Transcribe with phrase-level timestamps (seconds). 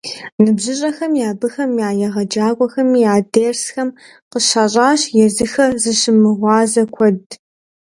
[0.41, 3.89] НыбжьыщӀэхэми абыхэм я егъэджакӀуэхэми а дерсхэм
[4.31, 7.19] къыщащӀащ езыхэр зыщымыгъуазэ куэд.